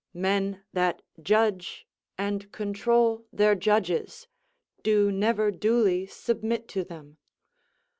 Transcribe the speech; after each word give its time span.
Men 0.15 0.63
that 0.73 1.03
judge 1.21 1.85
and 2.17 2.51
control 2.51 3.27
their 3.31 3.53
judges, 3.53 4.27
do 4.81 5.11
never 5.11 5.51
duly 5.51 6.07
submit 6.07 6.67
to 6.69 6.83
them. 6.83 7.19